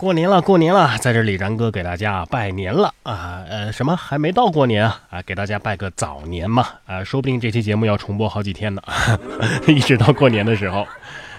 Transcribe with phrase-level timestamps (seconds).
[0.00, 3.44] 过年了，过年了，在这里然哥给大家拜年了啊！
[3.46, 5.02] 呃，什么还没到过年啊？
[5.10, 6.66] 啊，给大家拜个早年嘛！
[6.86, 8.82] 啊，说不定这期节目要重播好几天呢，
[9.68, 10.86] 一直到过年的时候。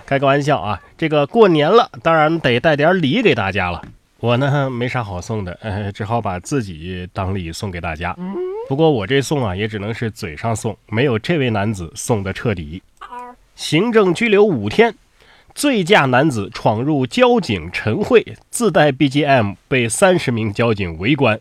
[0.06, 3.82] 开个玩笑啊，这个过年了，当然得带点礼给大家了。
[4.20, 8.16] 我呢没啥好送的，呃，只好把自己当礼送给大家。
[8.70, 12.84] 不过我这送啊，也只能是嘴上送，没有这位男子送的彻底。
[13.56, 14.94] 行政拘留五天。
[15.54, 21.40] 醉驾男子闯入交警晨会，自带 BGM 被三十名交警围观。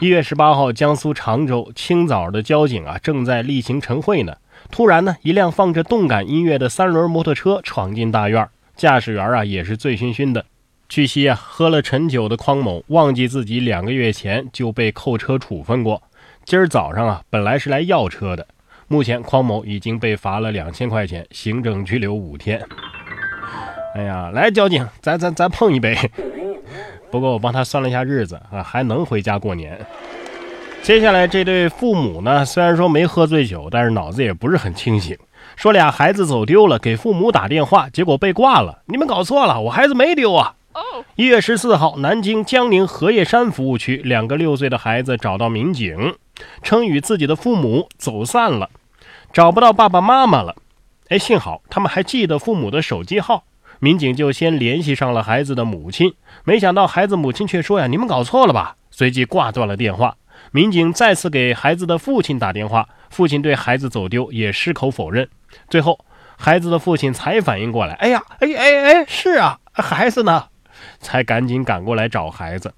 [0.00, 4.36] 一月十八号，江苏常州清早的交警啊，正在例行晨会呢。
[4.70, 10.44] 突然呢，一辆放着动感音乐的三轮摩托车闯进大院，驾驶员啊也是醉醺醺的。
[10.88, 16.02] 据悉啊，喝了陈酒的匡某忘记自己两个月前就被扣车处分过。
[16.44, 18.46] 今儿早上啊，本来是来要车的。
[18.86, 22.62] 目前，匡某已经被罚了两千块钱，行政拘留五天。
[23.94, 25.96] 哎呀，来交警，咱咱咱碰一杯。
[27.10, 29.78] 不过我帮他算了一下日子啊，还能回家过年。
[30.82, 35.16] 接下来这对父母呢，虽然说没喝醉酒，但是脑子也不是很清醒。
[35.56, 38.82] 说俩孩子走丢了，给父母打电话，结果被挂了。
[38.86, 40.54] 你们搞错了，我孩子没丢啊。
[41.16, 46.14] 一月十四号，南京江宁荷叶山服务区，两个六岁的孩子找到民警，
[46.62, 48.70] 称与自己的父母走散了，
[49.32, 50.54] 找不到爸爸妈妈了。
[51.08, 53.42] 哎，幸好他们还记得父母的手机号。
[53.80, 60.16] 民警就先联系上了孩子的母亲，没想到孩子母亲却说：“呀，你们搞错了吧？”随即挂断了电话。
[60.50, 65.28] 民警再次给孩子的父亲打电话，父亲对孩子走丢也矢口否认。
[65.68, 66.04] 最后，
[66.36, 70.44] 孩子的父亲才反应过来：“哎呀，哎哎哎，是啊，孩子呢？”
[71.00, 72.72] 才赶紧赶过来找孩子。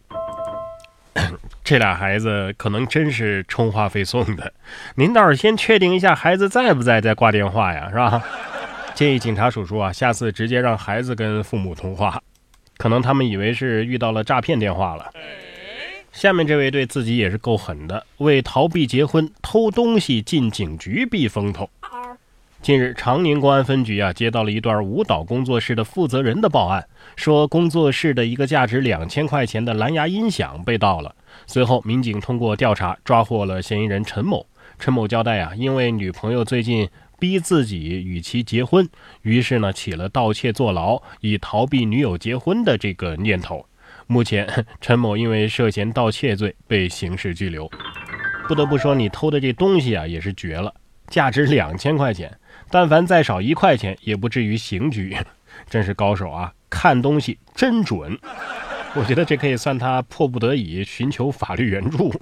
[1.63, 4.53] 这俩孩子可能真是充话费送的，
[4.97, 8.23] 您倒是先确定一下孩子在不在再挂电话呀，是吧？
[9.01, 12.23] 建议警察叔叔啊，下次直接让孩子跟父母通话，
[12.77, 15.11] 可能他们以为是遇到了诈骗电话了。
[16.13, 21.71] 下面这位对自己也是够狠的，为逃避结婚偷东西进警局避风头。
[22.61, 26.87] 近日，长宁公安分局啊接到了一段舞蹈工作室的负责人的报案，
[27.17, 31.15] 说工作室的一个价值两千块钱的蓝牙音响被盗了。
[31.47, 34.45] 随后，民警通过调查抓获了嫌疑人陈某。
[34.79, 36.87] 陈某交代啊，因为女朋友最近。
[37.21, 38.89] 逼自己与其结婚，
[39.23, 43.65] 于是呢起了盗窃坐牢以逃避女友结婚的这个念头。
[44.07, 47.71] 目前陈某因为涉嫌盗窃罪被刑事拘留。
[48.49, 50.75] 不得不说，你偷的这东西啊也是绝了，
[51.07, 52.37] 价值两千块钱，
[52.71, 55.17] 但凡再少一块钱也不至于刑拘，
[55.69, 56.53] 真是高手啊！
[56.69, 58.19] 看东西真准，
[58.95, 62.13] 我觉得这可以算他迫不得已寻求法律援助。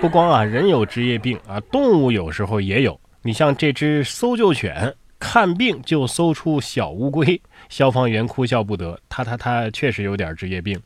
[0.00, 2.98] 不光啊人有职业病啊，动物有时候也有。
[3.26, 7.40] 你像这只搜救犬，看病就搜出小乌龟，
[7.70, 9.00] 消防员哭笑不得。
[9.08, 10.78] 他他他确实有点职业病。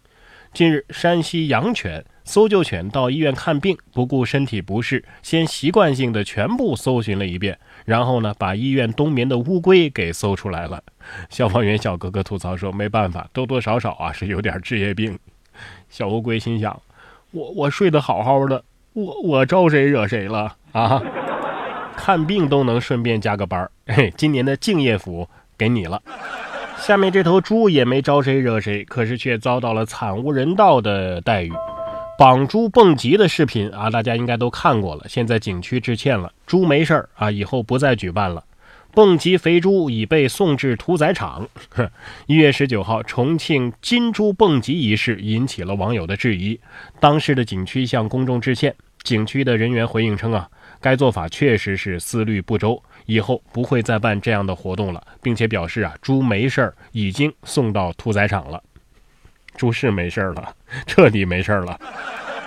[0.54, 10.80] 近日，山西阳泉搜救犬到医院看病，不顾身体不适，先习惯性的全部搜寻了一遍，然后呢，把医院冬眠的乌龟给搜出来了。
[11.28, 15.18] 消防员小哥哥吐槽说：“没办法，多多少少啊是有点职业病。”
[15.90, 16.80] 小乌龟心想
[17.32, 18.62] ：“我我睡得好好的，
[18.92, 21.02] 我我招谁惹谁了啊？”
[22.08, 26.00] 看病都能顺便加个班儿， 嘿，今年的敬业福给你了。
[26.78, 31.52] 下面这头猪也没招谁惹谁，可是却遭到了惨无人道的待遇。
[32.18, 35.04] 绑猪蹦极的视频啊，大家应该都看过了。
[35.06, 38.42] 现在景区致歉了，猪没事儿啊，以后不再举办了。
[38.94, 41.46] 蹦极肥猪已被送至屠宰场。
[42.24, 46.58] 一月十九号，重庆金猪蹦极一事引起了网友的质疑，
[47.00, 48.74] 当时的景区向公众致歉。
[49.02, 50.48] 景区的人员回应称啊。
[50.80, 58.62] 该做法确实是思虑不周，以后不会再办这样的活动了，并且表示啊，猪没事儿，已经送到屠宰场了。
[59.56, 60.54] 猪是没事儿了，
[60.86, 61.78] 彻底没事儿了。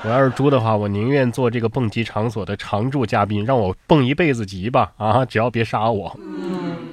[0.04, 4.94] 我要是猪的话，我宁愿做这个蹦极场所的常驻嘉宾，让我蹦一辈子极吧！
[4.98, 6.18] 啊，只要别杀我。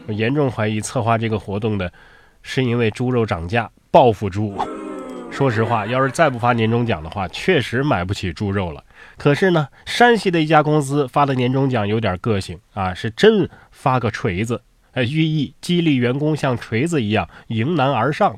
[0.06, 1.90] 我严重怀疑策划这个活动的，
[2.42, 4.58] 是因为猪肉涨价报复猪。
[5.30, 8.82] 说实话，要是再不发年终奖的话，确实买不起猪肉了。
[9.16, 14.62] 可是呢，山西的一家公司发的年终奖有点个性啊，是真发个锤子，
[14.98, 18.34] 呃，寓意激励员工像锤子一样迎难而上。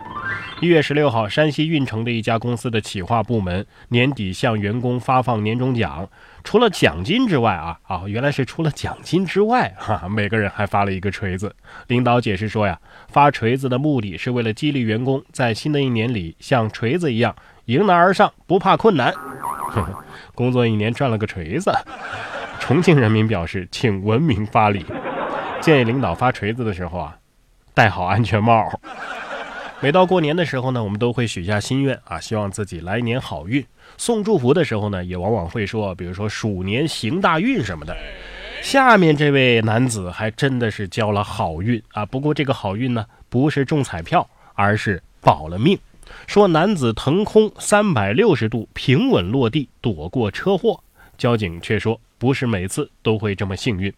[0.60, 6.06] 一月十六号，山西运城的一家公司的企划部门年底向员工发放年终奖，
[6.44, 11.56] 除了奖金之外啊啊，原来是除了奖金之外哈，每个人还发了一个锤子。
[11.86, 12.78] 领导解释说呀，
[13.08, 17.34] 发锤子的目的是为了激励员工在新的一年里像锤子一样
[17.64, 19.14] 迎难而上，不怕困难。
[20.34, 21.72] 工作一年赚了个锤子，
[22.60, 24.84] 重庆人民表示，请文明发礼，
[25.60, 27.18] 建议领导发锤子的时候啊，
[27.74, 28.66] 戴好安全帽。
[29.82, 33.64] 每到过年的时候呢，我们都会许下心愿啊，希望自己来年好运。
[33.98, 37.94] 送祝福的时候呢，也往往会说，比如说鼠年行大运什么的。
[38.62, 45.78] 下面这位男子还真的是交了好运啊，不过这个好运呢，不是中彩票，而是保了命。
[46.26, 50.82] 说男子腾空三百六十度平稳落地，躲过车祸。
[51.18, 53.92] 交警却说，不是每次都会这么幸运。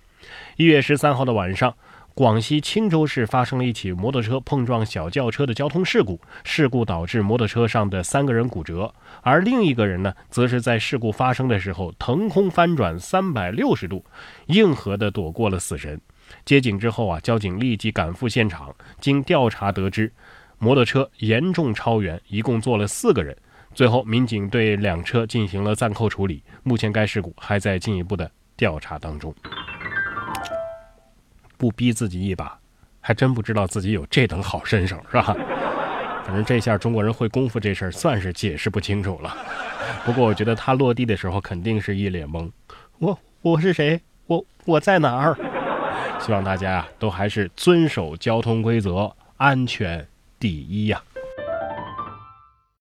[0.56, 1.74] 一月十三号的晚上。
[2.14, 14.04] 广西钦州市发生了一起摩托车碰撞小轿车的交通事故，事故导致摩托车上的三个人骨折，而另一个人呢，则是在事故发生的时候腾空翻转三百六十度，
[14.48, 15.98] 硬核的躲过了死神。
[16.44, 20.12] 接警之后啊，交警立即赶赴现场，经调查得知，
[20.58, 23.34] 摩托车严重超员，一共坐了四个人。
[23.72, 29.34] 最后，民警对两车进行了暂扣处理，目前该事故还在进一步的调查当中。
[31.62, 32.58] 不逼自己一把，
[33.00, 35.32] 还真不知道自己有这等好身手，是吧？
[36.26, 39.32] 反正这下中国人会功夫这事儿算是解释不清楚了。
[40.04, 42.50] 不过我觉得他落地的时候肯定是一脸懵，
[42.98, 44.00] 我我是谁？
[44.26, 45.36] 我我在哪儿？
[46.18, 50.04] 希望大家啊都还是遵守交通规则，安全
[50.40, 51.00] 第一呀。